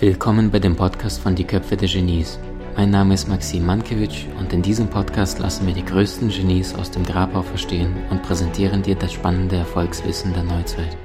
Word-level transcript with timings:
Willkommen 0.00 0.50
bei 0.50 0.58
dem 0.58 0.76
Podcast 0.76 1.20
von 1.20 1.34
Die 1.34 1.44
Köpfe 1.44 1.76
der 1.76 1.86
Genies. 1.86 2.38
Mein 2.74 2.88
Name 2.88 3.12
ist 3.12 3.28
Maxim 3.28 3.66
Mankewitsch 3.66 4.24
und 4.38 4.50
in 4.50 4.62
diesem 4.62 4.88
Podcast 4.88 5.38
lassen 5.40 5.66
wir 5.66 5.74
die 5.74 5.84
größten 5.84 6.30
Genies 6.30 6.74
aus 6.74 6.90
dem 6.90 7.04
Grabau 7.04 7.42
verstehen 7.42 7.94
und 8.08 8.22
präsentieren 8.22 8.80
dir 8.80 8.94
das 8.94 9.12
spannende 9.12 9.56
Erfolgswissen 9.56 10.32
der 10.32 10.44
Neuzeit. 10.44 10.96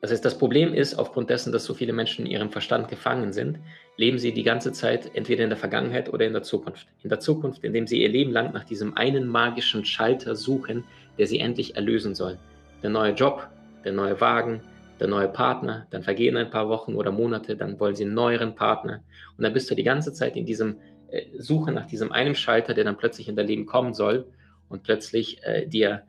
Das 0.00 0.12
heißt, 0.12 0.24
das 0.24 0.38
Problem 0.38 0.74
ist, 0.74 0.94
aufgrund 0.94 1.28
dessen, 1.28 1.52
dass 1.52 1.64
so 1.64 1.74
viele 1.74 1.92
Menschen 1.92 2.24
in 2.24 2.30
ihrem 2.30 2.50
Verstand 2.50 2.86
gefangen 2.86 3.32
sind, 3.32 3.58
leben 3.96 4.20
sie 4.20 4.32
die 4.32 4.44
ganze 4.44 4.70
Zeit 4.70 5.10
entweder 5.12 5.42
in 5.42 5.50
der 5.50 5.58
Vergangenheit 5.58 6.08
oder 6.08 6.24
in 6.24 6.34
der 6.34 6.44
Zukunft. 6.44 6.86
In 7.02 7.10
der 7.10 7.18
Zukunft, 7.18 7.64
indem 7.64 7.88
sie 7.88 8.00
ihr 8.00 8.08
Leben 8.08 8.30
lang 8.30 8.52
nach 8.52 8.64
diesem 8.64 8.96
einen 8.96 9.26
magischen 9.26 9.84
Schalter 9.84 10.36
suchen, 10.36 10.84
der 11.18 11.26
sie 11.26 11.40
endlich 11.40 11.74
erlösen 11.74 12.14
soll. 12.14 12.38
Der 12.84 12.90
neue 12.90 13.12
Job, 13.12 13.50
der 13.84 13.92
neue 13.92 14.20
Wagen, 14.20 14.62
der 14.98 15.08
neue 15.08 15.28
Partner, 15.28 15.86
dann 15.90 16.02
vergehen 16.02 16.36
ein 16.36 16.50
paar 16.50 16.68
Wochen 16.68 16.94
oder 16.94 17.10
Monate, 17.10 17.56
dann 17.56 17.80
wollen 17.80 17.94
sie 17.94 18.04
einen 18.04 18.14
neueren 18.14 18.54
Partner 18.54 19.02
und 19.36 19.44
dann 19.44 19.52
bist 19.52 19.70
du 19.70 19.74
die 19.74 19.82
ganze 19.82 20.12
Zeit 20.12 20.36
in 20.36 20.44
diesem 20.44 20.76
äh, 21.10 21.22
Suche 21.38 21.72
nach 21.72 21.86
diesem 21.86 22.12
einen 22.12 22.34
Schalter, 22.34 22.74
der 22.74 22.84
dann 22.84 22.98
plötzlich 22.98 23.28
in 23.28 23.36
dein 23.36 23.46
Leben 23.46 23.66
kommen 23.66 23.94
soll 23.94 24.26
und 24.68 24.82
plötzlich 24.82 25.42
äh, 25.42 25.66
dir 25.66 26.02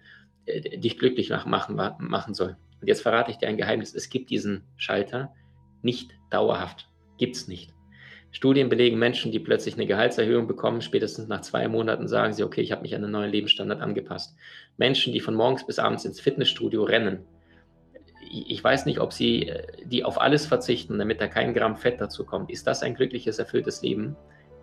äh, 0.46 0.78
dich 0.78 1.00
glücklich 1.00 1.30
machen, 1.46 1.76
machen 1.76 2.34
soll. 2.34 2.58
Und 2.82 2.88
jetzt 2.88 3.02
verrate 3.02 3.32
ich 3.32 3.38
dir 3.38 3.48
ein 3.48 3.58
Geheimnis, 3.58 3.94
es 3.94 4.10
gibt 4.10 4.30
diesen 4.30 4.64
Schalter 4.76 5.34
nicht 5.82 6.12
dauerhaft, 6.30 6.90
gibt 7.18 7.36
es 7.36 7.48
nicht. 7.48 7.74
Studien 8.34 8.70
belegen 8.70 8.98
Menschen, 8.98 9.32
die 9.32 9.40
plötzlich 9.40 9.76
eine 9.76 9.86
Gehaltserhöhung 9.86 10.48
bekommen, 10.48 10.82
spätestens 10.82 11.28
nach 11.28 11.42
zwei 11.42 11.68
Monaten 11.68 12.08
sagen 12.08 12.34
sie, 12.34 12.44
okay, 12.44 12.62
ich 12.62 12.72
habe 12.72 12.82
mich 12.82 12.96
an 12.96 13.04
einen 13.04 13.12
neuen 13.12 13.32
Lebensstandard 13.32 13.82
angepasst. 13.82 14.36
Menschen, 14.78 15.12
die 15.12 15.20
von 15.20 15.36
morgens 15.36 15.66
bis 15.66 15.80
abends 15.80 16.06
ins 16.06 16.22
Fitnessstudio 16.22 16.84
rennen, 16.84 17.26
ich 18.32 18.64
weiß 18.64 18.86
nicht, 18.86 19.00
ob 19.00 19.14
sie 19.14 19.48
äh, 19.48 19.64
die 19.86 20.04
auf 20.04 20.20
alles 20.20 20.46
verzichten, 20.46 20.98
damit 20.98 21.22
da 21.22 21.28
kein 21.28 21.54
Gramm 21.54 21.76
Fett 21.76 22.00
dazu 22.00 22.26
kommt. 22.26 22.50
Ist 22.50 22.68
das 22.68 22.84
ein 22.84 22.96
glückliches, 22.96 23.40
erfülltes 23.40 23.82
Leben? 23.82 24.16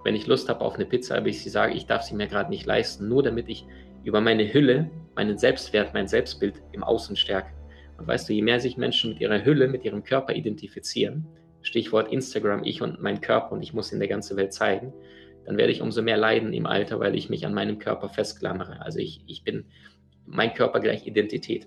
Wenn 0.05 0.15
ich 0.15 0.27
Lust 0.27 0.49
habe 0.49 0.61
auf 0.61 0.75
eine 0.75 0.87
Pizza, 0.87 1.17
aber 1.17 1.27
ich 1.27 1.43
sie 1.43 1.51
sage, 1.51 1.75
ich 1.75 1.87
darf 1.87 2.03
sie 2.03 2.15
mir 2.15 2.29
gerade 2.29 2.51
nicht 2.51 2.67
leisten, 2.67 3.09
nur 3.09 3.23
damit 3.23 3.49
ich 3.49 3.67
über 4.05 4.21
meine 4.21 4.53
Hülle, 4.53 4.91
meinen 5.17 5.37
Selbstwert, 5.37 5.93
mein 5.93 6.09
Selbstbild 6.09 6.63
im 6.73 6.83
Außen 6.83 7.17
stärke. 7.17 7.53
Und 7.99 8.07
weißt 8.07 8.29
du, 8.29 8.33
je 8.33 8.43
mehr 8.43 8.61
sich 8.61 8.77
Menschen 8.77 9.11
mit 9.11 9.21
ihrer 9.21 9.45
Hülle, 9.45 9.69
mit 9.69 9.85
ihrem 9.85 10.05
Körper 10.05 10.35
identifizieren, 10.35 11.27
Stichwort 11.63 12.13
Instagram, 12.13 12.63
ich 12.65 12.81
und 12.81 13.03
mein 13.03 13.21
Körper 13.21 13.53
und 13.53 13.63
ich 13.63 13.75
muss 13.75 13.93
in 13.93 13.99
der 13.99 14.09
ganzen 14.09 14.37
Welt 14.37 14.53
zeigen, 14.53 14.93
dann 15.45 15.57
werde 15.57 15.73
ich 15.73 15.83
umso 15.83 16.03
mehr 16.03 16.17
leiden 16.17 16.53
im 16.53 16.67
Alter, 16.67 17.01
weil 17.01 17.17
ich 17.17 17.29
mich 17.29 17.45
an 17.45 17.55
meinem 17.55 17.79
Körper 17.79 18.09
festklammere. 18.09 18.81
Also 18.81 19.01
ich, 19.01 19.25
ich 19.27 19.43
bin 19.45 19.65
mein 20.27 20.55
Körper 20.55 20.81
gleich 20.81 21.07
Identität. 21.07 21.67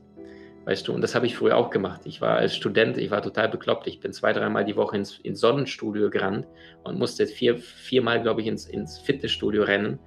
Weißt 0.66 0.88
du, 0.88 0.94
und 0.94 1.02
das 1.02 1.16
habe 1.16 1.26
ich 1.26 1.36
früher 1.36 1.58
auch 1.58 1.72
gemacht. 1.72 2.02
Ich 2.06 2.22
war 2.22 2.38
als 2.38 2.56
Student, 2.56 2.98
ich 2.98 3.10
war 3.10 3.24
total 3.24 3.50
bekloppt. 3.50 3.88
Ich 3.88 4.00
bin 4.00 4.14
zwei, 4.14 4.32
dreimal 4.32 4.64
die 4.64 4.76
Woche 4.76 4.96
ins, 4.96 5.20
ins 5.20 5.40
Sonnenstudio 5.40 6.10
gerannt 6.12 6.46
und 6.84 7.00
musste 7.00 7.26
vier, 7.26 7.58
viermal, 7.58 8.22
glaube 8.22 8.42
ich, 8.42 8.48
ins, 8.48 8.68
ins 8.68 9.00
Fitnessstudio 9.00 9.64
rennen 9.64 9.98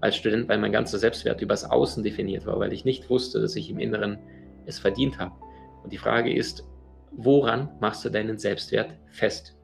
als 0.00 0.16
Student, 0.16 0.48
weil 0.48 0.58
mein 0.58 0.72
ganzer 0.72 0.98
Selbstwert 0.98 1.40
übers 1.40 1.64
Außen 1.64 2.02
definiert 2.02 2.44
war, 2.44 2.58
weil 2.58 2.72
ich 2.72 2.84
nicht 2.84 3.08
wusste, 3.08 3.40
dass 3.40 3.56
ich 3.56 3.70
im 3.70 3.78
Inneren 3.78 4.18
es 4.66 4.78
verdient 4.78 5.18
habe. 5.18 5.34
Und 5.82 5.92
die 5.92 5.98
Frage 5.98 6.34
ist, 6.34 6.64
woran 7.12 7.70
machst 7.80 8.04
du 8.04 8.10
deinen 8.10 8.36
Selbstwert 8.36 8.94
fest? 9.10 9.56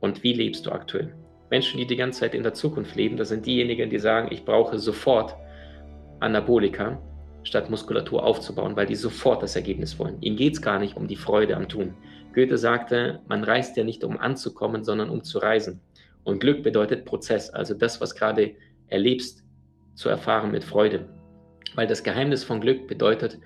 Und 0.00 0.22
wie 0.22 0.32
lebst 0.32 0.66
du 0.66 0.72
aktuell? 0.72 1.14
Menschen, 1.50 1.78
die 1.78 1.86
die 1.86 1.96
ganze 1.96 2.20
Zeit 2.20 2.34
in 2.34 2.42
der 2.42 2.54
Zukunft 2.54 2.96
leben, 2.96 3.18
das 3.18 3.28
sind 3.28 3.44
diejenigen, 3.44 3.90
die 3.90 3.98
sagen, 3.98 4.28
ich 4.30 4.44
brauche 4.44 4.78
sofort 4.78 5.36
Anabolika, 6.20 6.98
statt 7.44 7.70
Muskulatur 7.70 8.24
aufzubauen, 8.24 8.76
weil 8.76 8.86
die 8.86 8.94
sofort 8.94 9.42
das 9.42 9.56
Ergebnis 9.56 9.98
wollen. 9.98 10.20
Ihnen 10.20 10.36
geht 10.36 10.54
es 10.54 10.62
gar 10.62 10.78
nicht 10.78 10.96
um 10.96 11.08
die 11.08 11.16
Freude 11.16 11.56
am 11.56 11.68
Tun. 11.68 11.94
Goethe 12.34 12.56
sagte, 12.56 13.20
man 13.28 13.44
reist 13.44 13.76
ja 13.76 13.84
nicht 13.84 14.04
um 14.04 14.18
anzukommen, 14.18 14.84
sondern 14.84 15.10
um 15.10 15.22
zu 15.22 15.38
reisen. 15.38 15.80
Und 16.24 16.40
Glück 16.40 16.62
bedeutet 16.62 17.04
Prozess, 17.04 17.50
also 17.50 17.74
das, 17.74 18.00
was 18.00 18.14
gerade 18.14 18.52
erlebst, 18.88 19.42
zu 19.94 20.08
erfahren 20.08 20.50
mit 20.50 20.64
Freude. 20.64 21.08
Weil 21.74 21.86
das 21.86 22.02
Geheimnis 22.02 22.44
von 22.44 22.60
Glück 22.60 22.86
bedeutet, 22.86 23.38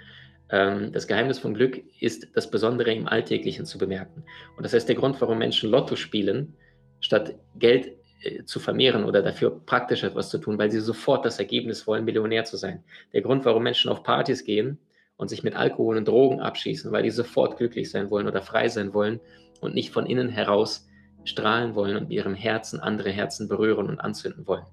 ähm, 0.50 0.92
das 0.92 1.06
Geheimnis 1.06 1.38
von 1.38 1.54
Glück 1.54 1.82
ist, 2.00 2.28
das 2.34 2.50
Besondere 2.50 2.92
im 2.92 3.08
Alltäglichen 3.08 3.64
zu 3.66 3.78
bemerken. 3.78 4.24
Und 4.56 4.64
das 4.64 4.72
heißt, 4.72 4.88
der 4.88 4.96
Grund, 4.96 5.20
warum 5.20 5.38
Menschen 5.38 5.70
Lotto 5.70 5.96
spielen, 5.96 6.54
statt 7.00 7.34
Geld 7.58 7.92
zu 8.44 8.60
vermehren 8.60 9.04
oder 9.04 9.22
dafür 9.22 9.60
praktisch 9.64 10.02
etwas 10.02 10.30
zu 10.30 10.38
tun, 10.38 10.58
weil 10.58 10.70
sie 10.70 10.80
sofort 10.80 11.24
das 11.24 11.38
Ergebnis 11.38 11.86
wollen, 11.86 12.04
Millionär 12.04 12.44
zu 12.44 12.56
sein. 12.56 12.84
Der 13.12 13.22
Grund, 13.22 13.44
warum 13.44 13.62
Menschen 13.62 13.90
auf 13.90 14.02
Partys 14.02 14.44
gehen 14.44 14.78
und 15.16 15.28
sich 15.28 15.42
mit 15.42 15.56
Alkohol 15.56 15.96
und 15.96 16.08
Drogen 16.08 16.40
abschießen, 16.40 16.92
weil 16.92 17.02
die 17.02 17.10
sofort 17.10 17.56
glücklich 17.56 17.90
sein 17.90 18.10
wollen 18.10 18.26
oder 18.26 18.42
frei 18.42 18.68
sein 18.68 18.94
wollen 18.94 19.20
und 19.60 19.74
nicht 19.74 19.90
von 19.90 20.06
innen 20.06 20.28
heraus 20.28 20.86
strahlen 21.24 21.74
wollen 21.74 21.96
und 21.96 22.02
mit 22.04 22.12
ihrem 22.12 22.34
Herzen 22.34 22.80
andere 22.80 23.10
Herzen 23.10 23.48
berühren 23.48 23.88
und 23.88 23.98
anzünden 23.98 24.46
wollen. 24.46 24.64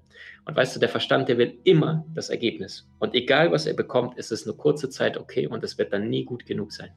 Und 0.44 0.56
weißt 0.56 0.76
du, 0.76 0.80
der 0.80 0.88
Verstand, 0.88 1.28
der 1.28 1.38
will 1.38 1.58
immer 1.64 2.04
das 2.14 2.28
Ergebnis. 2.28 2.86
Und 2.98 3.14
egal, 3.14 3.50
was 3.50 3.66
er 3.66 3.74
bekommt, 3.74 4.18
ist 4.18 4.30
es 4.30 4.46
eine 4.46 4.54
kurze 4.56 4.90
Zeit 4.90 5.16
okay 5.16 5.46
und 5.46 5.64
es 5.64 5.78
wird 5.78 5.92
dann 5.92 6.08
nie 6.08 6.24
gut 6.24 6.46
genug 6.46 6.72
sein. 6.72 6.90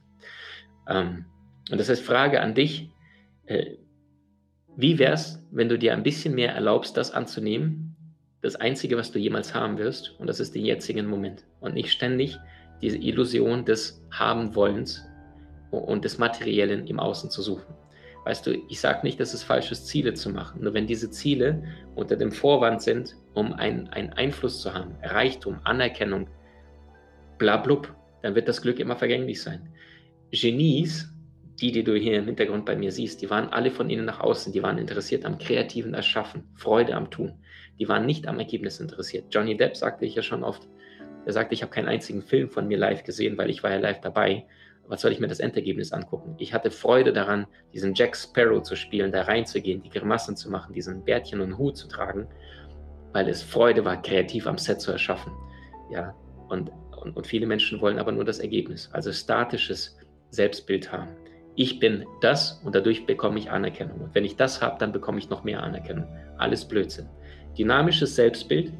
Ähm, 0.86 1.24
und 1.70 1.78
das 1.78 1.88
heißt, 1.88 2.02
Frage 2.02 2.40
an 2.40 2.54
dich, 2.54 2.90
äh, 3.46 3.76
wie 4.78 4.96
wäre 5.00 5.14
es, 5.14 5.42
wenn 5.50 5.68
du 5.68 5.76
dir 5.76 5.92
ein 5.92 6.04
bisschen 6.04 6.36
mehr 6.36 6.54
erlaubst, 6.54 6.96
das 6.96 7.10
anzunehmen, 7.10 7.96
das 8.42 8.54
Einzige, 8.54 8.96
was 8.96 9.10
du 9.10 9.18
jemals 9.18 9.52
haben 9.52 9.76
wirst, 9.76 10.14
und 10.20 10.28
das 10.28 10.38
ist 10.38 10.54
den 10.54 10.64
jetzigen 10.64 11.06
Moment. 11.06 11.44
Und 11.58 11.74
nicht 11.74 11.90
ständig 11.90 12.38
diese 12.80 12.96
Illusion 12.96 13.64
des 13.64 14.00
Haben-Wollens 14.12 15.04
und 15.72 16.04
des 16.04 16.18
Materiellen 16.18 16.86
im 16.86 17.00
Außen 17.00 17.28
zu 17.28 17.42
suchen. 17.42 17.74
Weißt 18.24 18.46
du, 18.46 18.56
ich 18.68 18.78
sage 18.78 19.00
nicht, 19.02 19.18
dass 19.18 19.34
es 19.34 19.42
falsch 19.42 19.72
ist, 19.72 19.88
Ziele 19.88 20.14
zu 20.14 20.30
machen. 20.30 20.62
Nur 20.62 20.74
wenn 20.74 20.86
diese 20.86 21.10
Ziele 21.10 21.60
unter 21.96 22.14
dem 22.14 22.30
Vorwand 22.30 22.80
sind, 22.80 23.16
um 23.34 23.54
einen 23.54 23.88
Einfluss 23.88 24.62
zu 24.62 24.72
haben, 24.72 24.94
Reichtum, 25.02 25.58
Anerkennung, 25.64 26.28
blablub, 27.38 27.92
dann 28.22 28.36
wird 28.36 28.46
das 28.46 28.62
Glück 28.62 28.78
immer 28.78 28.94
vergänglich 28.94 29.42
sein. 29.42 29.70
Genies 30.30 31.12
die, 31.60 31.72
die 31.72 31.82
du 31.82 31.94
hier 31.96 32.18
im 32.18 32.26
Hintergrund 32.26 32.64
bei 32.64 32.76
mir 32.76 32.92
siehst, 32.92 33.20
die 33.20 33.30
waren 33.30 33.48
alle 33.48 33.70
von 33.70 33.90
innen 33.90 34.04
nach 34.04 34.20
außen, 34.20 34.52
die 34.52 34.62
waren 34.62 34.78
interessiert 34.78 35.24
am 35.24 35.38
kreativen 35.38 35.94
Erschaffen, 35.94 36.44
Freude 36.54 36.94
am 36.94 37.10
Tun. 37.10 37.34
Die 37.78 37.88
waren 37.88 38.06
nicht 38.06 38.26
am 38.26 38.38
Ergebnis 38.38 38.80
interessiert. 38.80 39.26
Johnny 39.30 39.56
Depp 39.56 39.76
sagte 39.76 40.04
ich 40.06 40.14
ja 40.14 40.22
schon 40.22 40.44
oft, 40.44 40.68
er 41.26 41.32
sagte, 41.32 41.54
ich 41.54 41.62
habe 41.62 41.72
keinen 41.72 41.88
einzigen 41.88 42.22
Film 42.22 42.48
von 42.48 42.68
mir 42.68 42.78
live 42.78 43.02
gesehen, 43.02 43.36
weil 43.36 43.50
ich 43.50 43.62
war 43.62 43.72
ja 43.72 43.78
live 43.78 44.00
dabei. 44.00 44.46
Was 44.86 45.02
soll 45.02 45.12
ich 45.12 45.20
mir 45.20 45.28
das 45.28 45.40
Endergebnis 45.40 45.92
angucken? 45.92 46.36
Ich 46.38 46.54
hatte 46.54 46.70
Freude 46.70 47.12
daran, 47.12 47.46
diesen 47.74 47.92
Jack 47.94 48.16
Sparrow 48.16 48.62
zu 48.62 48.74
spielen, 48.74 49.12
da 49.12 49.22
reinzugehen, 49.22 49.82
die 49.82 49.90
Grimassen 49.90 50.36
zu 50.36 50.50
machen, 50.50 50.72
diesen 50.72 51.04
Bärtchen 51.04 51.40
und 51.40 51.58
Hut 51.58 51.76
zu 51.76 51.88
tragen, 51.88 52.26
weil 53.12 53.28
es 53.28 53.42
Freude 53.42 53.84
war, 53.84 54.00
kreativ 54.00 54.46
am 54.46 54.56
Set 54.56 54.80
zu 54.80 54.92
erschaffen. 54.92 55.32
Ja, 55.90 56.14
und, 56.48 56.70
und, 57.02 57.16
und 57.16 57.26
viele 57.26 57.46
Menschen 57.46 57.80
wollen 57.80 57.98
aber 57.98 58.12
nur 58.12 58.24
das 58.24 58.38
Ergebnis, 58.38 58.88
also 58.92 59.12
statisches 59.12 59.98
Selbstbild 60.30 60.90
haben 60.90 61.08
ich 61.58 61.80
bin 61.80 62.06
das 62.20 62.60
und 62.64 62.72
dadurch 62.76 63.04
bekomme 63.04 63.36
ich 63.40 63.50
Anerkennung. 63.50 64.00
Und 64.00 64.14
wenn 64.14 64.24
ich 64.24 64.36
das 64.36 64.62
habe, 64.62 64.78
dann 64.78 64.92
bekomme 64.92 65.18
ich 65.18 65.28
noch 65.28 65.42
mehr 65.42 65.60
Anerkennung. 65.60 66.06
Alles 66.36 66.64
Blödsinn. 66.64 67.08
Dynamisches 67.58 68.14
Selbstbild 68.14 68.72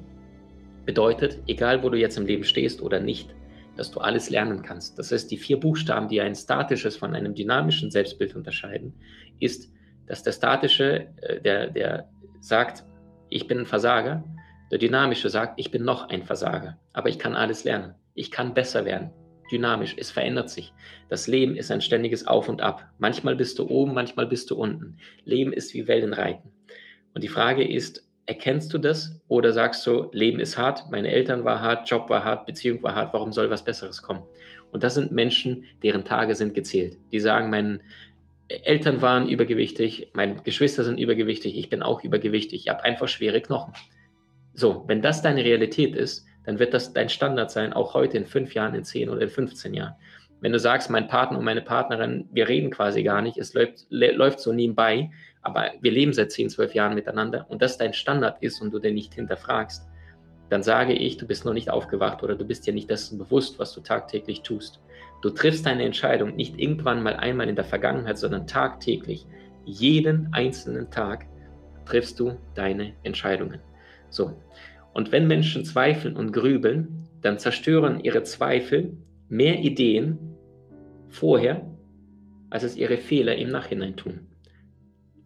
bedeutet, 0.86 1.40
egal 1.48 1.82
wo 1.82 1.90
du 1.90 1.98
jetzt 1.98 2.16
im 2.16 2.24
Leben 2.24 2.44
stehst 2.44 2.80
oder 2.80 3.00
nicht, 3.00 3.34
dass 3.76 3.90
du 3.90 3.98
alles 3.98 4.30
lernen 4.30 4.62
kannst. 4.62 4.96
Das 4.96 5.10
heißt, 5.10 5.28
die 5.28 5.38
vier 5.38 5.58
Buchstaben, 5.58 6.06
die 6.06 6.20
ein 6.20 6.36
statisches 6.36 6.96
von 6.96 7.16
einem 7.16 7.34
dynamischen 7.34 7.90
Selbstbild 7.90 8.36
unterscheiden, 8.36 8.94
ist, 9.40 9.72
dass 10.06 10.22
der 10.22 10.32
statische, 10.32 11.08
äh, 11.20 11.40
der, 11.40 11.66
der 11.70 12.08
sagt, 12.40 12.84
ich 13.28 13.48
bin 13.48 13.58
ein 13.58 13.66
Versager, 13.66 14.22
der 14.70 14.78
dynamische 14.78 15.30
sagt, 15.30 15.58
ich 15.58 15.72
bin 15.72 15.82
noch 15.82 16.10
ein 16.10 16.22
Versager, 16.22 16.78
aber 16.92 17.08
ich 17.08 17.19
kann 17.19 17.34
alles 17.34 17.64
lernen. 17.64 17.96
Ich 18.14 18.31
kann 18.31 18.54
besser 18.54 18.84
werden 18.84 19.10
dynamisch, 19.50 19.94
es 19.98 20.10
verändert 20.10 20.50
sich. 20.50 20.72
Das 21.08 21.26
Leben 21.26 21.56
ist 21.56 21.70
ein 21.70 21.80
ständiges 21.80 22.26
Auf 22.26 22.48
und 22.48 22.60
Ab. 22.60 22.88
Manchmal 22.98 23.36
bist 23.36 23.58
du 23.58 23.68
oben, 23.68 23.94
manchmal 23.94 24.26
bist 24.26 24.50
du 24.50 24.56
unten. 24.56 24.98
Leben 25.24 25.52
ist 25.52 25.74
wie 25.74 25.88
Wellenreiten. 25.88 26.50
Und 27.14 27.24
die 27.24 27.28
Frage 27.28 27.66
ist, 27.66 28.08
erkennst 28.26 28.72
du 28.74 28.78
das 28.78 29.18
oder 29.28 29.52
sagst 29.52 29.86
du, 29.86 30.10
Leben 30.12 30.38
ist 30.38 30.58
hart, 30.58 30.90
meine 30.90 31.10
Eltern 31.10 31.44
waren 31.44 31.62
hart, 31.62 31.88
Job 31.88 32.10
war 32.10 32.24
hart, 32.24 32.46
Beziehung 32.46 32.82
war 32.82 32.94
hart, 32.94 33.14
warum 33.14 33.32
soll 33.32 33.48
was 33.48 33.64
Besseres 33.64 34.02
kommen? 34.02 34.22
Und 34.70 34.82
das 34.82 34.94
sind 34.94 35.12
Menschen, 35.12 35.64
deren 35.82 36.04
Tage 36.04 36.34
sind 36.34 36.52
gezählt. 36.52 36.98
Die 37.10 37.20
sagen, 37.20 37.48
meine 37.48 37.80
Eltern 38.48 39.00
waren 39.00 39.28
übergewichtig, 39.28 40.10
meine 40.12 40.36
Geschwister 40.42 40.84
sind 40.84 40.98
übergewichtig, 40.98 41.56
ich 41.56 41.70
bin 41.70 41.82
auch 41.82 42.04
übergewichtig, 42.04 42.62
ich 42.62 42.68
habe 42.68 42.84
einfach 42.84 43.08
schwere 43.08 43.40
Knochen. 43.40 43.72
So, 44.52 44.84
wenn 44.88 45.00
das 45.00 45.22
deine 45.22 45.44
Realität 45.44 45.96
ist, 45.96 46.26
dann 46.48 46.58
wird 46.58 46.72
das 46.72 46.94
dein 46.94 47.10
Standard 47.10 47.50
sein, 47.50 47.74
auch 47.74 47.92
heute 47.92 48.16
in 48.16 48.24
fünf 48.24 48.54
Jahren, 48.54 48.74
in 48.74 48.82
zehn 48.82 49.10
oder 49.10 49.20
in 49.20 49.28
15 49.28 49.74
Jahren. 49.74 49.92
Wenn 50.40 50.50
du 50.50 50.58
sagst, 50.58 50.88
mein 50.88 51.06
Partner 51.06 51.36
und 51.36 51.44
meine 51.44 51.60
Partnerin, 51.60 52.26
wir 52.32 52.48
reden 52.48 52.70
quasi 52.70 53.02
gar 53.02 53.20
nicht, 53.20 53.36
es 53.36 53.52
läuft, 53.52 53.84
läuft 53.90 54.40
so 54.40 54.54
nebenbei, 54.54 55.10
aber 55.42 55.72
wir 55.82 55.92
leben 55.92 56.14
seit 56.14 56.32
zehn, 56.32 56.48
zwölf 56.48 56.72
Jahren 56.72 56.94
miteinander 56.94 57.44
und 57.50 57.60
das 57.60 57.76
dein 57.76 57.92
Standard 57.92 58.42
ist 58.42 58.62
und 58.62 58.72
du 58.72 58.78
den 58.78 58.94
nicht 58.94 59.12
hinterfragst, 59.12 59.86
dann 60.48 60.62
sage 60.62 60.94
ich, 60.94 61.18
du 61.18 61.26
bist 61.26 61.44
noch 61.44 61.52
nicht 61.52 61.68
aufgewacht 61.68 62.22
oder 62.22 62.34
du 62.34 62.46
bist 62.46 62.66
dir 62.66 62.72
nicht 62.72 62.88
dessen 62.88 63.18
bewusst, 63.18 63.58
was 63.58 63.74
du 63.74 63.82
tagtäglich 63.82 64.40
tust. 64.40 64.80
Du 65.20 65.28
triffst 65.28 65.66
deine 65.66 65.84
Entscheidung 65.84 66.34
nicht 66.34 66.58
irgendwann 66.58 67.02
mal 67.02 67.16
einmal 67.16 67.50
in 67.50 67.56
der 67.56 67.66
Vergangenheit, 67.66 68.16
sondern 68.16 68.46
tagtäglich. 68.46 69.26
Jeden 69.66 70.32
einzelnen 70.32 70.90
Tag 70.90 71.26
triffst 71.84 72.18
du 72.18 72.38
deine 72.54 72.94
Entscheidungen. 73.02 73.60
So. 74.08 74.32
Und 74.98 75.12
wenn 75.12 75.28
Menschen 75.28 75.64
zweifeln 75.64 76.16
und 76.16 76.32
grübeln, 76.32 77.06
dann 77.22 77.38
zerstören 77.38 78.00
ihre 78.00 78.24
Zweifel 78.24 78.96
mehr 79.28 79.60
Ideen 79.60 80.18
vorher, 81.06 81.70
als 82.50 82.64
es 82.64 82.76
ihre 82.76 82.96
Fehler 82.96 83.36
im 83.36 83.48
Nachhinein 83.48 83.94
tun. 83.94 84.26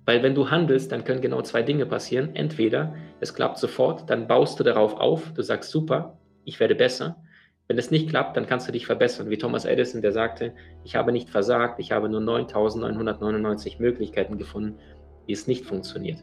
Weil 0.04 0.22
wenn 0.22 0.34
du 0.34 0.50
handelst, 0.50 0.92
dann 0.92 1.04
können 1.04 1.22
genau 1.22 1.40
zwei 1.40 1.62
Dinge 1.62 1.86
passieren. 1.86 2.36
Entweder 2.36 2.94
es 3.20 3.32
klappt 3.32 3.56
sofort, 3.56 4.10
dann 4.10 4.28
baust 4.28 4.60
du 4.60 4.62
darauf 4.62 4.92
auf, 5.00 5.32
du 5.32 5.40
sagst 5.40 5.70
super, 5.70 6.18
ich 6.44 6.60
werde 6.60 6.74
besser. 6.74 7.22
Wenn 7.66 7.78
es 7.78 7.90
nicht 7.90 8.10
klappt, 8.10 8.36
dann 8.36 8.46
kannst 8.46 8.68
du 8.68 8.72
dich 8.72 8.84
verbessern. 8.84 9.30
Wie 9.30 9.38
Thomas 9.38 9.64
Edison, 9.64 10.02
der 10.02 10.12
sagte, 10.12 10.52
ich 10.84 10.96
habe 10.96 11.12
nicht 11.12 11.30
versagt, 11.30 11.80
ich 11.80 11.92
habe 11.92 12.10
nur 12.10 12.20
9999 12.20 13.80
Möglichkeiten 13.80 14.36
gefunden, 14.36 14.78
wie 15.24 15.32
es 15.32 15.46
nicht 15.46 15.64
funktioniert. 15.64 16.18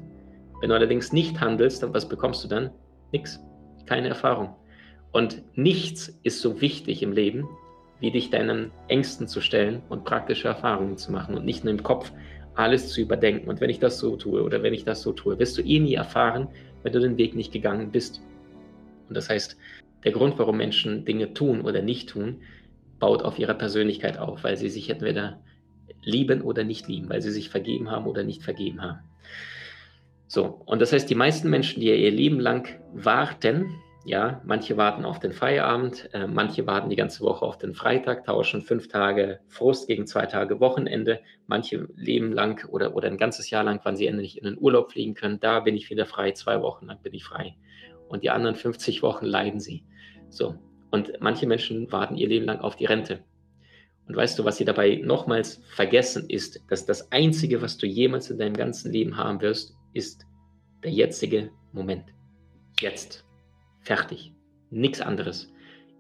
Wenn 0.62 0.70
du 0.70 0.76
allerdings 0.76 1.12
nicht 1.12 1.42
handelst, 1.42 1.82
dann 1.82 1.96
was 1.96 2.08
bekommst 2.08 2.44
du 2.44 2.48
dann? 2.48 2.70
Nix. 3.12 3.40
Keine 3.86 4.10
Erfahrung. 4.10 4.56
Und 5.12 5.42
nichts 5.56 6.20
ist 6.24 6.42
so 6.42 6.62
wichtig 6.62 7.02
im 7.02 7.14
Leben, 7.14 7.48
wie 8.00 8.12
dich 8.12 8.30
deinen 8.30 8.72
Ängsten 8.88 9.28
zu 9.28 9.42
stellen 9.42 9.82
und 9.90 10.06
praktische 10.06 10.48
Erfahrungen 10.48 10.98
zu 10.98 11.12
machen 11.12 11.36
und 11.36 11.46
nicht 11.46 11.64
nur 11.64 11.74
im 11.74 11.84
Kopf 11.84 12.12
alles 12.56 12.90
zu 12.90 13.02
überdenken. 13.02 13.50
Und 13.50 13.62
wenn 13.62 13.70
ich 13.70 13.80
das 13.80 14.00
so 14.00 14.16
tue 14.16 14.44
oder 14.44 14.64
wenn 14.64 14.74
ich 14.74 14.84
das 14.84 15.02
so 15.02 15.12
tue, 15.14 15.40
wirst 15.40 15.58
du 15.58 15.62
eh 15.62 15.80
nie 15.80 15.96
erfahren, 15.96 16.48
wenn 16.84 16.94
du 16.94 17.00
den 17.00 17.18
Weg 17.18 17.36
nicht 17.36 17.52
gegangen 17.52 17.92
bist. 17.92 18.22
Und 19.08 19.16
das 19.16 19.30
heißt, 19.30 19.58
der 20.04 20.12
Grund, 20.12 20.38
warum 20.38 20.58
Menschen 20.58 21.06
Dinge 21.06 21.34
tun 21.34 21.62
oder 21.62 21.82
nicht 21.82 22.10
tun, 22.10 22.42
baut 23.00 23.24
auf 23.24 23.40
ihrer 23.40 23.54
Persönlichkeit 23.54 24.18
auf, 24.18 24.44
weil 24.44 24.58
sie 24.58 24.70
sich 24.70 24.90
entweder 24.90 25.40
lieben 26.04 26.42
oder 26.42 26.64
nicht 26.64 26.88
lieben, 26.88 27.10
weil 27.10 27.22
sie 27.22 27.32
sich 27.32 27.50
vergeben 27.50 27.90
haben 27.92 28.06
oder 28.06 28.24
nicht 28.24 28.44
vergeben 28.44 28.82
haben. 28.82 29.00
So, 30.30 30.62
und 30.68 30.80
das 30.80 30.94
heißt, 30.94 31.10
die 31.10 31.16
meisten 31.16 31.50
Menschen, 31.50 31.82
die 31.82 31.88
ihr 31.88 32.12
Leben 32.12 32.40
lang 32.40 32.80
warten, 32.94 33.82
ja, 34.06 34.44
manche 34.46 34.78
warten 34.78 35.04
auf 35.04 35.20
den 35.20 35.34
Feierabend, 35.34 36.08
äh, 36.14 36.28
manche 36.28 36.68
warten 36.68 36.92
die 36.92 36.96
ganze 36.96 37.22
Woche 37.22 37.44
auf 37.44 37.58
den 37.58 37.74
Freitag, 37.74 38.26
tauschen 38.26 38.62
fünf 38.62 38.90
Tage 38.90 39.40
Frust 39.48 39.88
gegen 39.88 40.06
zwei 40.06 40.28
Tage 40.28 40.60
Wochenende. 40.60 41.20
Manche 41.48 41.88
leben 41.96 42.32
lang 42.32 42.64
oder, 42.70 42.96
oder 42.96 43.08
ein 43.08 43.18
ganzes 43.18 43.50
Jahr 43.50 43.64
lang, 43.64 43.80
wann 43.84 43.98
sie 43.98 44.06
endlich 44.06 44.38
in 44.38 44.44
den 44.44 44.60
Urlaub 44.60 44.92
fliegen 44.92 45.16
können. 45.16 45.40
Da 45.40 45.62
bin 45.62 45.76
ich 45.76 45.90
wieder 45.90 46.06
frei, 46.06 46.32
zwei 46.34 46.62
Wochen 46.62 46.86
lang 46.86 47.02
bin 47.02 47.16
ich 47.16 47.24
frei. 47.24 47.56
Und 48.08 48.22
die 48.22 48.30
anderen 48.30 48.56
50 48.56 49.02
Wochen 49.02 49.26
leiden 49.26 49.60
sie. 49.60 49.84
So. 50.30 50.54
Und 50.92 51.14
manche 51.22 51.48
Menschen 51.48 51.92
warten 51.92 52.18
ihr 52.18 52.28
Leben 52.28 52.46
lang 52.46 52.60
auf 52.60 52.76
die 52.76 52.86
Rente. 52.86 53.22
Und 54.08 54.16
weißt 54.16 54.38
du, 54.38 54.46
was 54.46 54.58
sie 54.58 54.66
dabei 54.66 55.02
nochmals 55.04 55.64
vergessen 55.70 56.30
ist, 56.30 56.62
dass 56.70 56.86
das 56.86 57.12
Einzige, 57.12 57.64
was 57.64 57.78
du 57.78 57.88
jemals 57.88 58.30
in 58.30 58.38
deinem 58.38 58.56
ganzen 58.56 58.92
Leben 58.92 59.18
haben 59.18 59.42
wirst, 59.42 59.76
ist 59.94 60.26
der 60.84 60.92
jetzige 60.92 61.52
Moment. 61.72 62.06
Jetzt. 62.80 63.26
Fertig. 63.82 64.34
Nichts 64.70 65.02
anderes. 65.02 65.52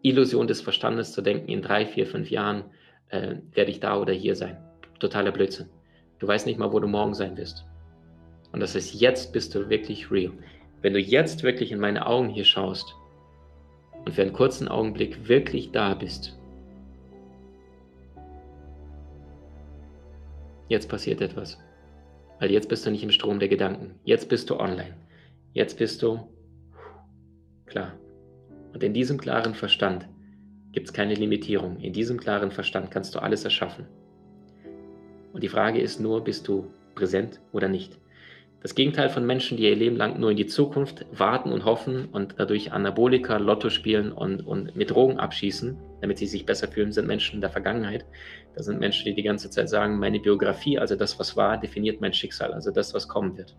Illusion 0.02 0.48
des 0.48 0.62
Verstandes 0.62 1.12
zu 1.12 1.22
denken, 1.22 1.50
in 1.50 1.62
drei, 1.62 1.86
vier, 1.86 2.08
fünf 2.08 2.30
Jahren 2.30 2.66
äh, 3.10 3.36
werde 3.52 3.72
ich 3.72 3.80
da 3.80 4.00
oder 4.00 4.14
hier 4.14 4.36
sein. 4.36 4.58
Totaler 5.00 5.32
Blödsinn. 5.32 5.70
Du 6.20 6.28
weißt 6.28 6.46
nicht 6.46 6.60
mal, 6.60 6.72
wo 6.72 6.80
du 6.80 6.88
morgen 6.88 7.14
sein 7.14 7.36
wirst. 7.38 7.66
Und 8.52 8.60
das 8.60 8.76
heißt, 8.76 8.94
jetzt 8.94 9.34
bist 9.34 9.56
du 9.56 9.70
wirklich 9.70 10.12
real. 10.12 10.32
Wenn 10.82 10.94
du 10.94 11.00
jetzt 11.00 11.44
wirklich 11.44 11.72
in 11.72 11.80
meine 11.80 12.06
Augen 12.06 12.30
hier 12.30 12.46
schaust 12.46 12.96
und 14.06 14.14
für 14.14 14.22
einen 14.22 14.34
kurzen 14.34 14.68
Augenblick 14.68 15.28
wirklich 15.28 15.72
da 15.72 15.94
bist, 15.94 16.38
jetzt 20.68 20.90
passiert 20.90 21.22
etwas. 21.22 21.58
Weil 22.40 22.52
jetzt 22.52 22.70
bist 22.70 22.86
du 22.86 22.92
nicht 22.92 23.04
im 23.04 23.12
Strom 23.12 23.40
der 23.40 23.50
Gedanken. 23.50 24.00
Jetzt 24.04 24.30
bist 24.30 24.50
du 24.50 24.60
online. 24.60 24.96
Jetzt 25.54 25.78
bist 25.78 26.02
du 26.02 26.30
klar. 27.66 27.94
Und 28.74 28.84
in 28.84 28.94
diesem 28.94 29.18
klaren 29.18 29.54
Verstand 29.54 30.08
gibt 30.72 30.88
es 30.88 30.94
keine 30.94 31.16
Limitierung. 31.16 31.80
In 31.80 31.94
diesem 31.94 32.20
klaren 32.20 32.52
Verstand 32.52 32.92
kannst 32.92 33.16
du 33.16 33.20
alles 33.20 33.44
erschaffen. 33.44 33.88
Und 35.34 35.44
die 35.44 35.50
Frage 35.50 35.80
ist 35.80 36.00
nur, 36.00 36.24
bist 36.24 36.48
du 36.48 36.72
präsent 36.96 37.40
oder 37.52 37.68
nicht? 37.68 38.00
Das 38.62 38.76
Gegenteil 38.76 39.10
von 39.10 39.26
Menschen, 39.26 39.56
die 39.56 39.64
ihr 39.64 39.76
Leben 39.76 39.96
lang 39.96 40.20
nur 40.20 40.32
in 40.32 40.38
die 40.38 40.46
Zukunft 40.46 41.06
warten 41.14 41.54
und 41.54 41.64
hoffen 41.64 42.10
und 42.12 42.36
dadurch 42.38 42.74
Anabolika, 42.74 43.38
Lotto 43.38 43.70
spielen 43.70 44.12
und, 44.12 44.46
und 44.46 44.76
mit 44.76 44.92
Drogen 44.92 45.18
abschießen, 45.18 45.78
damit 46.02 46.18
sie 46.18 46.26
sich 46.26 46.46
besser 46.46 46.68
fühlen, 46.68 46.92
sind 46.92 47.08
Menschen 47.08 47.36
in 47.36 47.42
der 47.42 47.52
Vergangenheit. 47.52 48.06
Das 48.56 48.66
sind 48.66 48.80
Menschen, 48.80 49.06
die 49.06 49.16
die 49.16 49.24
ganze 49.24 49.50
Zeit 49.50 49.70
sagen, 49.70 49.98
meine 49.98 50.20
Biografie, 50.20 50.78
also 50.78 50.98
das, 50.98 51.18
was 51.20 51.38
war, 51.38 51.58
definiert 51.58 52.02
mein 52.02 52.12
Schicksal, 52.12 52.52
also 52.52 52.70
das, 52.70 52.94
was 52.94 53.08
kommen 53.08 53.38
wird. 53.38 53.56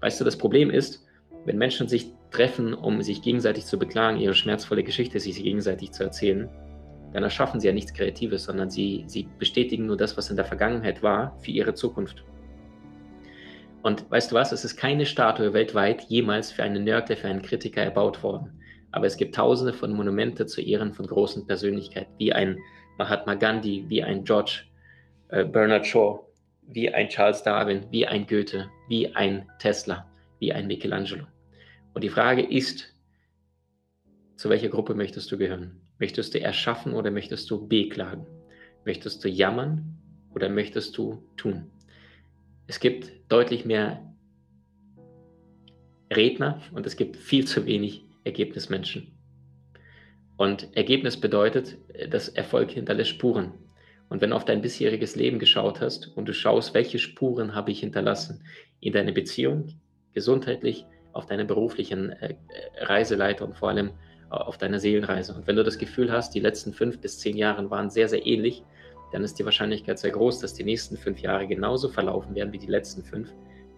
Weißt 0.00 0.20
du, 0.20 0.24
das 0.24 0.38
Problem 0.38 0.70
ist, 0.70 1.04
wenn 1.44 1.58
Menschen 1.58 1.88
sich 1.88 2.12
treffen, 2.30 2.74
um 2.74 3.02
sich 3.02 3.22
gegenseitig 3.22 3.66
zu 3.66 3.76
beklagen, 3.76 4.18
ihre 4.18 4.34
schmerzvolle 4.34 4.84
Geschichte 4.84 5.18
sich 5.18 5.42
gegenseitig 5.42 5.90
zu 5.90 6.04
erzählen, 6.04 6.48
dann 7.12 7.24
erschaffen 7.24 7.58
sie 7.58 7.66
ja 7.66 7.74
nichts 7.74 7.92
Kreatives, 7.92 8.44
sondern 8.44 8.70
sie, 8.70 9.02
sie 9.08 9.28
bestätigen 9.40 9.86
nur 9.86 9.96
das, 9.96 10.16
was 10.16 10.30
in 10.30 10.36
der 10.36 10.44
Vergangenheit 10.44 11.02
war, 11.02 11.36
für 11.40 11.50
ihre 11.50 11.74
Zukunft. 11.74 12.24
Und 13.82 14.08
weißt 14.10 14.30
du 14.30 14.36
was, 14.36 14.52
es 14.52 14.64
ist 14.64 14.76
keine 14.76 15.06
Statue 15.06 15.52
weltweit 15.52 16.02
jemals 16.04 16.52
für 16.52 16.62
einen 16.62 16.84
Nörgler, 16.84 17.16
für 17.16 17.28
einen 17.28 17.42
Kritiker 17.42 17.82
erbaut 17.82 18.22
worden. 18.22 18.60
Aber 18.92 19.06
es 19.06 19.16
gibt 19.16 19.34
tausende 19.34 19.72
von 19.72 19.92
Monumente 19.92 20.46
zu 20.46 20.60
Ehren 20.60 20.92
von 20.92 21.06
großen 21.06 21.46
Persönlichkeiten, 21.46 22.12
wie 22.18 22.32
ein 22.32 22.58
Mahatma 22.98 23.34
Gandhi, 23.34 23.84
wie 23.88 24.02
ein 24.02 24.22
George 24.24 24.64
äh, 25.28 25.44
Bernard 25.44 25.86
Shaw, 25.86 26.20
wie 26.68 26.92
ein 26.92 27.08
Charles 27.08 27.42
Darwin, 27.42 27.86
wie 27.90 28.06
ein 28.06 28.26
Goethe, 28.26 28.70
wie 28.88 29.12
ein 29.14 29.48
Tesla, 29.58 30.06
wie 30.38 30.52
ein 30.52 30.66
Michelangelo. 30.66 31.24
Und 31.94 32.04
die 32.04 32.08
Frage 32.08 32.42
ist, 32.42 32.94
zu 34.36 34.48
welcher 34.48 34.68
Gruppe 34.68 34.94
möchtest 34.94 35.30
du 35.32 35.38
gehören? 35.38 35.80
Möchtest 35.98 36.34
du 36.34 36.40
erschaffen 36.40 36.94
oder 36.94 37.10
möchtest 37.10 37.50
du 37.50 37.66
beklagen? 37.66 38.26
Möchtest 38.84 39.24
du 39.24 39.28
jammern 39.28 39.96
oder 40.34 40.48
möchtest 40.48 40.96
du 40.98 41.24
tun? 41.36 41.70
Es 42.66 42.80
gibt 42.80 43.10
deutlich 43.28 43.64
mehr 43.64 44.14
Redner 46.14 46.60
und 46.72 46.86
es 46.86 46.96
gibt 46.96 47.16
viel 47.16 47.46
zu 47.46 47.66
wenig 47.66 48.04
Ergebnismenschen. 48.24 49.12
Und 50.36 50.74
Ergebnis 50.76 51.18
bedeutet, 51.18 51.78
dass 52.10 52.28
Erfolg 52.28 52.70
hinterlässt 52.70 53.10
Spuren. 53.10 53.52
Und 54.08 54.20
wenn 54.20 54.30
du 54.30 54.36
auf 54.36 54.44
dein 54.44 54.60
bisheriges 54.60 55.16
Leben 55.16 55.38
geschaut 55.38 55.80
hast 55.80 56.08
und 56.16 56.26
du 56.26 56.34
schaust, 56.34 56.74
welche 56.74 56.98
Spuren 56.98 57.54
habe 57.54 57.70
ich 57.70 57.80
hinterlassen 57.80 58.44
in 58.80 58.92
deiner 58.92 59.12
Beziehung, 59.12 59.68
gesundheitlich, 60.12 60.84
auf 61.12 61.26
deiner 61.26 61.44
beruflichen 61.44 62.10
äh, 62.10 62.34
Reiseleiter 62.78 63.44
und 63.44 63.54
vor 63.54 63.68
allem 63.68 63.90
auf 64.30 64.56
deiner 64.56 64.78
Seelenreise. 64.78 65.34
Und 65.34 65.46
wenn 65.46 65.56
du 65.56 65.64
das 65.64 65.78
Gefühl 65.78 66.10
hast, 66.10 66.34
die 66.34 66.40
letzten 66.40 66.72
fünf 66.72 67.00
bis 67.00 67.18
zehn 67.18 67.36
Jahre 67.36 67.70
waren 67.70 67.90
sehr, 67.90 68.08
sehr 68.08 68.26
ähnlich, 68.26 68.64
dann 69.12 69.24
ist 69.24 69.38
die 69.38 69.44
Wahrscheinlichkeit 69.44 69.98
sehr 69.98 70.10
groß, 70.10 70.40
dass 70.40 70.54
die 70.54 70.64
nächsten 70.64 70.96
fünf 70.96 71.20
Jahre 71.20 71.46
genauso 71.46 71.88
verlaufen 71.88 72.34
werden 72.34 72.52
wie 72.52 72.58
die 72.58 72.66
letzten 72.66 73.02
fünf, 73.02 73.30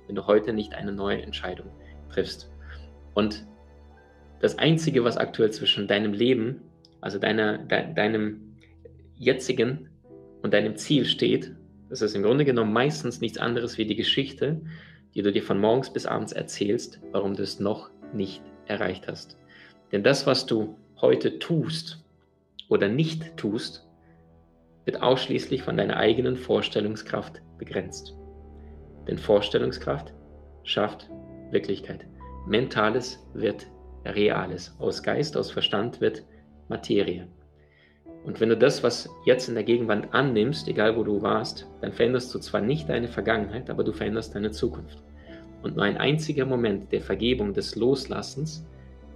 wenn 0.07 0.15
du 0.15 0.27
heute 0.27 0.53
nicht 0.53 0.75
eine 0.75 0.93
neue 0.93 1.23
Entscheidung 1.23 1.67
triffst. 2.11 2.51
Und 3.15 3.47
das 4.41 4.59
Einzige, 4.59 5.05
was 5.05 5.17
aktuell 5.17 5.51
zwischen 5.51 5.89
deinem 5.89 6.13
Leben, 6.13 6.63
also 7.01 7.19
deiner, 7.19 7.59
de, 7.59 7.93
deinem 7.95 8.57
jetzigen 9.17 9.89
und 10.43 10.55
deinem 10.55 10.77
Ziel 10.77 11.05
steht, 11.05 11.53
das 11.89 12.03
ist 12.03 12.15
im 12.15 12.23
Grunde 12.23 12.45
genommen 12.45 12.73
meistens 12.73 13.21
nichts 13.21 13.39
anderes 13.39 13.79
wie 13.79 13.87
die 13.87 13.97
Geschichte, 13.97 14.61
die 15.15 15.23
du 15.23 15.33
dir 15.33 15.43
von 15.43 15.61
morgens 15.61 15.93
bis 15.93 16.07
abends 16.07 16.33
erzählst, 16.33 17.01
warum 17.13 17.35
du 17.35 17.43
es 17.43 17.61
noch 17.61 17.91
nicht 18.13 18.43
erreicht 18.67 19.09
hast. 19.09 19.37
Denn 19.93 20.03
das, 20.03 20.27
was 20.27 20.47
du 20.47 20.77
heute 21.01 21.39
tust 21.39 22.05
oder 22.69 22.89
nicht 22.89 23.37
tust, 23.37 23.87
wird 24.85 25.03
ausschließlich 25.03 25.63
von 25.63 25.77
deiner 25.77 25.97
eigenen 25.97 26.37
Vorstellungskraft 26.37 27.43
begrenzt. 27.59 28.17
Denn 29.07 29.19
Vorstellungskraft 29.19 30.13
schafft 30.63 31.11
Wirklichkeit. 31.51 32.07
Mentales 32.47 33.19
wird 33.35 33.67
Reales. 34.05 34.75
Aus 34.79 35.03
Geist, 35.03 35.37
aus 35.37 35.51
Verstand 35.51 36.01
wird 36.01 36.25
Materie. 36.69 37.29
Und 38.25 38.41
wenn 38.41 38.49
du 38.49 38.57
das, 38.57 38.83
was 38.83 39.09
jetzt 39.27 39.49
in 39.49 39.55
der 39.55 39.65
Gegenwart 39.65 40.13
annimmst, 40.13 40.67
egal 40.67 40.97
wo 40.97 41.05
du 41.05 41.21
warst, 41.21 41.69
dann 41.83 41.93
veränderst 41.93 42.35
du 42.35 42.39
zwar 42.39 42.63
nicht 42.63 42.89
deine 42.89 43.09
Vergangenheit, 43.09 43.69
aber 43.69 43.85
du 43.85 43.93
veränderst 43.93 44.35
deine 44.35 44.51
Zukunft. 44.51 45.03
Und 45.63 45.77
nur 45.77 45.85
ein 45.85 45.99
einziger 45.99 46.47
Moment 46.47 46.91
der 46.93 47.03
Vergebung, 47.03 47.53
des 47.53 47.77
Loslassens, 47.77 48.67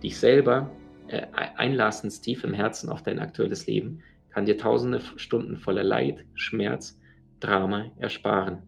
dich 0.02 0.18
selber 0.18 0.70
äh, 1.08 1.22
einlassens 1.32 2.20
tief 2.20 2.44
im 2.44 2.52
Herzen 2.52 2.90
auf 2.90 3.02
dein 3.02 3.18
aktuelles 3.18 3.66
Leben, 3.66 4.02
kann 4.38 4.47
dir 4.47 4.57
tausende 4.57 5.00
Stunden 5.16 5.57
voller 5.57 5.83
Leid, 5.83 6.25
Schmerz, 6.35 6.97
Drama 7.40 7.90
ersparen. 7.99 8.62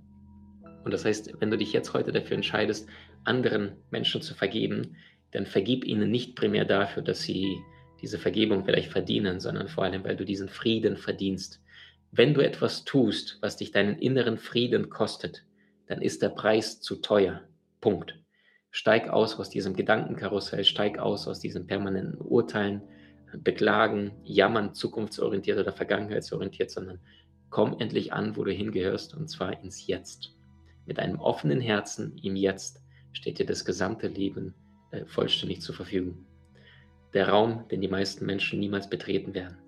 Und 0.82 0.92
das 0.92 1.04
heißt, 1.04 1.34
wenn 1.38 1.52
du 1.52 1.56
dich 1.56 1.72
jetzt 1.72 1.94
heute 1.94 2.10
dafür 2.10 2.34
entscheidest, 2.34 2.88
anderen 3.22 3.76
Menschen 3.92 4.20
zu 4.20 4.34
vergeben, 4.34 4.96
dann 5.30 5.46
vergib 5.46 5.84
ihnen 5.84 6.10
nicht 6.10 6.34
primär 6.34 6.64
dafür, 6.64 7.04
dass 7.04 7.22
sie 7.22 7.60
diese 8.02 8.18
Vergebung 8.18 8.64
vielleicht 8.64 8.90
verdienen, 8.90 9.38
sondern 9.38 9.68
vor 9.68 9.84
allem, 9.84 10.02
weil 10.02 10.16
du 10.16 10.24
diesen 10.24 10.48
Frieden 10.48 10.96
verdienst. 10.96 11.62
Wenn 12.10 12.34
du 12.34 12.40
etwas 12.40 12.84
tust, 12.84 13.38
was 13.40 13.56
dich 13.56 13.70
deinen 13.70 13.96
inneren 13.96 14.38
Frieden 14.38 14.90
kostet, 14.90 15.44
dann 15.86 16.02
ist 16.02 16.20
der 16.20 16.30
Preis 16.30 16.80
zu 16.80 16.96
teuer. 16.96 17.42
Punkt. 17.80 18.18
Steig 18.72 19.08
aus 19.08 19.38
aus 19.38 19.50
diesem 19.50 19.76
Gedankenkarussell, 19.76 20.64
steig 20.64 20.98
aus 20.98 21.28
aus 21.28 21.38
diesen 21.38 21.68
permanenten 21.68 22.20
Urteilen, 22.20 22.82
Beklagen, 23.38 24.12
Jammern, 24.24 24.74
zukunftsorientiert 24.74 25.58
oder 25.58 25.72
vergangenheitsorientiert, 25.72 26.70
sondern 26.70 27.00
komm 27.50 27.76
endlich 27.78 28.12
an, 28.12 28.36
wo 28.36 28.44
du 28.44 28.52
hingehörst, 28.52 29.14
und 29.14 29.28
zwar 29.28 29.62
ins 29.62 29.86
Jetzt. 29.86 30.34
Mit 30.86 30.98
einem 30.98 31.20
offenen 31.20 31.60
Herzen 31.60 32.16
im 32.22 32.36
Jetzt 32.36 32.82
steht 33.12 33.38
dir 33.38 33.46
das 33.46 33.64
gesamte 33.64 34.08
Leben 34.08 34.54
äh, 34.92 35.04
vollständig 35.06 35.60
zur 35.60 35.74
Verfügung. 35.74 36.26
Der 37.12 37.28
Raum, 37.28 37.66
den 37.68 37.80
die 37.80 37.88
meisten 37.88 38.24
Menschen 38.24 38.60
niemals 38.60 38.88
betreten 38.88 39.34
werden. 39.34 39.58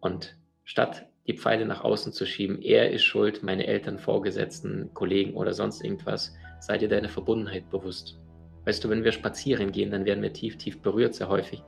Und 0.00 0.36
statt 0.64 1.06
die 1.26 1.36
Pfeile 1.36 1.66
nach 1.66 1.82
außen 1.82 2.12
zu 2.12 2.26
schieben, 2.26 2.60
er 2.60 2.90
ist 2.90 3.04
schuld, 3.04 3.42
meine 3.42 3.66
Eltern, 3.66 3.98
Vorgesetzten, 3.98 4.92
Kollegen 4.94 5.34
oder 5.34 5.52
sonst 5.52 5.82
irgendwas, 5.82 6.34
sei 6.60 6.78
dir 6.78 6.88
deine 6.88 7.08
Verbundenheit 7.08 7.68
bewusst. 7.70 8.18
Weißt 8.64 8.82
du, 8.82 8.88
wenn 8.90 9.04
wir 9.04 9.12
spazieren 9.12 9.70
gehen, 9.70 9.92
dann 9.92 10.04
werden 10.04 10.22
wir 10.22 10.32
tief, 10.32 10.58
tief 10.58 10.80
berührt, 10.82 11.14
sehr 11.14 11.28
häufig, 11.28 11.62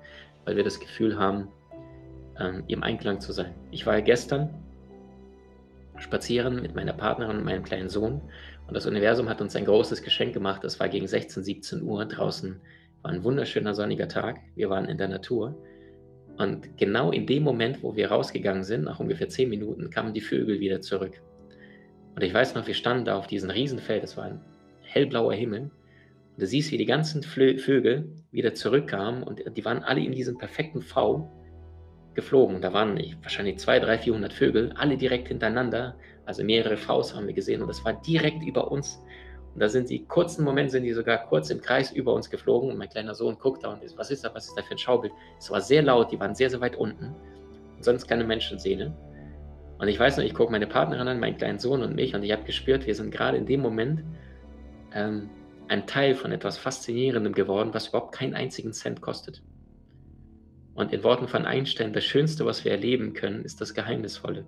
weil 0.49 0.57
wir 0.57 0.64
das 0.64 0.81
Gefühl 0.81 1.19
haben, 1.19 1.49
ähm, 2.40 2.64
im 2.69 2.83
Einklang 2.83 3.21
zu 3.21 3.33
sein. 3.33 3.55
Ich 3.71 3.85
war 3.85 3.99
ja 3.99 4.00
gestern 4.00 4.49
spazieren 5.99 6.62
mit 6.62 6.75
meiner 6.75 6.95
Partnerin 6.95 7.37
und 7.37 7.45
meinem 7.45 7.64
kleinen 7.64 7.90
Sohn 7.90 8.23
und 8.67 8.75
das 8.75 8.87
Universum 8.87 9.28
hat 9.28 9.43
uns 9.43 9.55
ein 9.57 9.67
großes 9.67 10.02
Geschenk 10.02 10.33
gemacht. 10.33 10.64
Es 10.64 10.81
war 10.81 10.88
gegen 10.88 11.07
16, 11.07 11.45
17 11.45 11.83
Uhr. 11.83 12.02
Draußen 12.07 12.59
war 13.02 13.11
ein 13.11 13.25
wunderschöner 13.25 13.75
sonniger 13.75 14.09
Tag. 14.09 14.40
Wir 14.55 14.71
waren 14.71 14.87
in 14.87 14.97
der 14.97 15.09
Natur. 15.09 15.55
Und 16.38 16.78
genau 16.78 17.11
in 17.11 17.26
dem 17.26 17.43
Moment, 17.43 17.83
wo 17.83 17.95
wir 17.95 18.11
rausgegangen 18.11 18.64
sind, 18.64 18.85
nach 18.85 19.00
ungefähr 19.00 19.28
10 19.28 19.50
Minuten, 19.50 19.90
kamen 19.90 20.14
die 20.14 20.23
Vögel 20.23 20.61
wieder 20.61 20.81
zurück. 20.81 21.21
Und 22.14 22.23
ich 22.23 22.33
weiß 22.33 22.55
noch, 22.55 22.67
wir 22.67 22.73
standen 22.73 23.05
da 23.05 23.19
auf 23.19 23.26
diesem 23.26 23.50
Riesenfeld. 23.50 24.02
Es 24.02 24.17
war 24.17 24.25
ein 24.25 24.40
hellblauer 24.81 25.35
Himmel. 25.35 25.71
Und 26.38 26.42
du 26.42 26.47
siehst, 26.47 26.71
wie 26.71 26.78
die 26.78 26.87
ganzen 26.87 27.25
Vögel 27.25 28.12
wieder 28.30 28.54
zurückkamen 28.54 29.25
und 29.25 29.42
die 29.57 29.64
waren 29.64 29.83
alle 29.83 30.00
in 30.04 30.12
diesem 30.12 30.38
perfekten 30.38 30.83
V 30.83 31.28
geflogen. 32.14 32.61
Da 32.61 32.73
waren 32.73 32.97
wahrscheinlich 33.23 33.59
200, 33.59 33.88
300, 33.88 34.04
400 34.04 34.33
Vögel, 34.33 34.73
alle 34.76 34.97
direkt 34.97 35.26
hintereinander. 35.26 35.97
Also 36.26 36.45
mehrere 36.45 36.76
Vs 36.76 37.16
haben 37.16 37.26
wir 37.26 37.35
gesehen 37.35 37.61
und 37.61 37.66
das 37.66 37.85
war 37.85 38.00
direkt 38.02 38.45
über 38.45 38.71
uns. 38.71 39.02
Und 39.52 39.61
da 39.61 39.68
sind 39.68 39.90
die 39.90 40.04
kurzen 40.04 40.45
Momente, 40.45 40.71
sind 40.71 40.85
die 40.85 40.92
sogar 40.92 41.26
kurz 41.26 41.50
im 41.50 41.61
Kreis 41.61 41.90
über 41.90 42.14
uns 42.14 42.30
geflogen. 42.30 42.71
Und 42.71 42.78
mein 42.78 42.88
kleiner 42.88 43.16
Sohn 43.16 43.37
guckt 43.37 43.64
da 43.64 43.73
und 43.73 43.83
ist, 43.83 43.99
was 43.99 44.12
ist 44.12 44.25
da, 44.25 44.33
was 44.33 44.47
ist 44.47 44.57
da 44.57 44.62
für 44.62 44.76
ein 44.76 44.78
Schaubild? 44.78 45.12
Es 45.40 45.50
war 45.50 45.61
sehr 45.61 45.83
laut, 45.83 46.12
die 46.12 46.21
waren 46.21 46.37
sehr, 46.37 46.50
sehr 46.50 46.61
weit 46.61 46.76
unten. 46.76 47.16
Und 47.75 47.85
sonst 47.85 48.07
keine 48.07 48.23
Menschenseele. 48.23 48.97
Und 49.80 49.88
ich 49.88 49.99
weiß 49.99 50.16
noch, 50.16 50.25
ich 50.25 50.35
gucke 50.35 50.52
meine 50.52 50.68
Partnerin 50.68 51.09
an, 51.09 51.18
meinen 51.18 51.37
kleinen 51.37 51.59
Sohn 51.59 51.83
und 51.83 51.97
mich 51.97 52.14
und 52.14 52.23
ich 52.23 52.30
habe 52.30 52.45
gespürt, 52.45 52.87
wir 52.87 52.95
sind 52.95 53.11
gerade 53.11 53.38
in 53.38 53.47
dem 53.47 53.61
Moment 53.61 54.04
ähm, 54.95 55.30
ein 55.69 55.87
Teil 55.87 56.15
von 56.15 56.33
etwas 56.33 56.59
Faszinierendem 56.59 57.33
geworden, 57.33 57.71
was 57.73 57.89
überhaupt 57.89 58.15
keinen 58.15 58.35
einzigen 58.35 58.73
Cent 58.73 59.01
kostet. 59.01 59.43
Und 60.75 60.93
in 60.93 61.03
Worten 61.03 61.29
von 61.29 61.45
Einstein, 61.45 61.93
das 61.93 62.05
Schönste, 62.05 62.47
was 62.47 62.65
wir 62.65 62.73
erleben 62.73 63.13
können, 63.13 63.45
ist 63.45 63.61
das 63.61 63.75
Geheimnisvolle. 63.75 64.47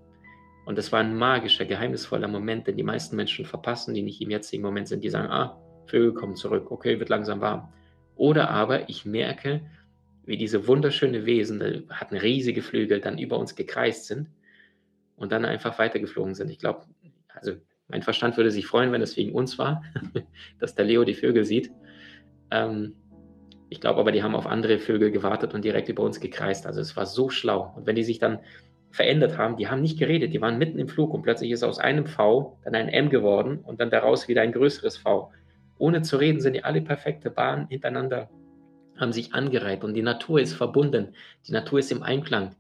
Und 0.65 0.79
das 0.79 0.93
war 0.93 1.01
ein 1.01 1.17
magischer, 1.17 1.65
geheimnisvoller 1.65 2.29
Moment, 2.29 2.67
den 2.67 2.77
die 2.77 2.83
meisten 2.83 3.17
Menschen 3.17 3.45
verpassen, 3.45 3.95
die 3.95 4.03
nicht 4.03 4.21
im 4.21 4.31
jetzigen 4.31 4.63
Moment 4.63 4.89
sind, 4.89 5.03
die 5.03 5.11
sagen, 5.11 5.31
ah, 5.31 5.59
Vögel 5.87 6.15
kommen 6.15 6.37
zurück, 6.37 6.71
okay, 6.71 7.01
wird 7.01 7.09
langsam 7.09 7.41
warm. 7.41 7.73
Oder 8.15 8.51
aber 8.51 8.89
ich 8.89 9.05
merke, 9.05 9.63
wie 10.25 10.37
diese 10.37 10.69
wunderschöne 10.69 11.27
Wesen, 11.27 11.59
die 11.59 11.87
hatten 11.91 12.17
riesige 12.17 12.63
Flügel, 12.63 13.01
dann 13.01 13.19
über 13.19 13.39
uns 13.39 13.57
gekreist 13.57 14.07
sind 14.07 14.29
und 15.17 15.33
dann 15.33 15.45
einfach 15.45 15.79
weitergeflogen 15.79 16.35
sind. 16.35 16.51
Ich 16.51 16.59
glaube, 16.59 16.85
also 17.29 17.55
mein 17.91 18.03
Verstand 18.03 18.37
würde 18.37 18.51
sich 18.51 18.67
freuen, 18.67 18.93
wenn 18.93 19.03
es 19.03 19.17
wegen 19.17 19.33
uns 19.33 19.59
war, 19.59 19.83
dass 20.59 20.75
der 20.75 20.85
Leo 20.85 21.05
die 21.05 21.15
Vögel 21.15 21.45
sieht. 21.45 21.71
Ähm, 22.51 22.95
ich 23.69 23.81
glaube 23.81 24.01
aber, 24.01 24.13
die 24.13 24.23
haben 24.23 24.35
auf 24.35 24.47
andere 24.47 24.79
Vögel 24.79 25.11
gewartet 25.11 25.55
und 25.55 25.65
direkt 25.65 25.89
über 25.89 26.03
uns 26.03 26.21
gekreist. 26.21 26.67
Also 26.67 26.81
es 26.81 26.97
war 26.97 27.07
so 27.07 27.31
schlau. 27.31 27.73
Und 27.77 27.87
wenn 27.87 27.97
die 27.97 28.03
sich 28.03 28.19
dann 28.19 28.41
verändert 28.91 29.39
haben, 29.39 29.57
die 29.57 29.69
haben 29.69 29.81
nicht 29.81 29.99
geredet, 29.99 30.33
die 30.33 30.41
waren 30.41 30.59
mitten 30.59 30.79
im 30.79 30.89
Flug 30.89 31.15
und 31.15 31.23
plötzlich 31.23 31.53
ist 31.53 31.63
aus 31.63 31.79
einem 31.79 32.07
V 32.07 32.59
dann 32.65 32.75
ein 32.75 32.89
M 32.89 33.09
geworden 33.09 33.61
und 33.63 33.81
dann 33.81 33.91
daraus 33.91 34.27
wieder 34.27 34.43
ein 34.43 34.53
größeres 34.53 34.97
V. 34.97 35.31
Ohne 35.79 36.03
zu 36.03 36.17
reden 36.17 36.41
sind 36.41 36.55
die 36.55 36.65
alle 36.65 36.83
perfekte 36.83 37.31
Bahnen 37.31 37.69
hintereinander, 37.69 38.29
haben 38.99 39.13
sich 39.13 39.33
angereiht 39.33 39.85
und 39.85 39.95
die 39.95 40.03
Natur 40.03 40.41
ist 40.41 40.55
verbunden, 40.55 41.15
die 41.47 41.53
Natur 41.53 41.79
ist 41.79 41.93
im 41.93 42.03
Einklang. 42.03 42.57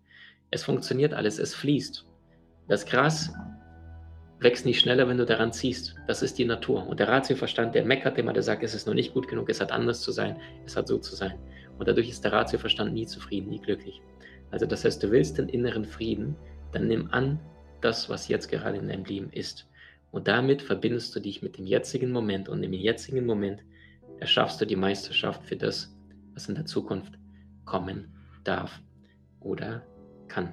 Es 0.52 0.62
funktioniert 0.62 1.12
alles, 1.12 1.38
es 1.38 1.54
fließt. 1.54 2.06
Das 2.68 2.86
Gras 2.86 3.32
wächst 4.40 4.64
nicht 4.64 4.80
schneller, 4.80 5.06
wenn 5.08 5.18
du 5.18 5.26
daran 5.26 5.52
ziehst. 5.52 5.94
Das 6.06 6.22
ist 6.22 6.38
die 6.38 6.44
Natur. 6.44 6.86
Und 6.86 6.98
der 6.98 7.08
Ratioverstand, 7.08 7.74
der 7.74 7.84
meckert 7.84 8.18
immer, 8.18 8.32
der 8.32 8.42
sagt, 8.42 8.62
es 8.62 8.74
ist 8.74 8.86
noch 8.86 8.94
nicht 8.94 9.14
gut 9.14 9.28
genug, 9.28 9.48
es 9.50 9.60
hat 9.60 9.70
anders 9.70 10.00
zu 10.00 10.12
sein, 10.12 10.36
es 10.64 10.76
hat 10.76 10.88
so 10.88 10.98
zu 10.98 11.14
sein. 11.14 11.38
Und 11.78 11.86
dadurch 11.88 12.08
ist 12.08 12.24
der 12.24 12.32
Ratioverstand 12.32 12.92
nie 12.92 13.06
zufrieden, 13.06 13.50
nie 13.50 13.60
glücklich. 13.60 14.00
Also 14.50 14.66
das 14.66 14.84
heißt, 14.84 15.02
du 15.02 15.10
willst 15.10 15.38
den 15.38 15.48
inneren 15.48 15.84
Frieden, 15.84 16.36
dann 16.72 16.88
nimm 16.88 17.10
an 17.12 17.38
das, 17.80 18.08
was 18.08 18.28
jetzt 18.28 18.50
gerade 18.50 18.78
in 18.78 18.88
deinem 18.88 19.04
Leben 19.04 19.30
ist. 19.30 19.68
Und 20.10 20.26
damit 20.26 20.62
verbindest 20.62 21.14
du 21.14 21.20
dich 21.20 21.42
mit 21.42 21.58
dem 21.58 21.66
jetzigen 21.66 22.10
Moment 22.10 22.48
und 22.48 22.62
im 22.62 22.72
jetzigen 22.72 23.26
Moment 23.26 23.62
erschaffst 24.18 24.60
du 24.60 24.66
die 24.66 24.76
Meisterschaft 24.76 25.44
für 25.44 25.56
das, 25.56 25.94
was 26.34 26.48
in 26.48 26.54
der 26.54 26.66
Zukunft 26.66 27.14
kommen 27.64 28.08
darf 28.44 28.80
oder 29.40 29.82
kann. 30.28 30.52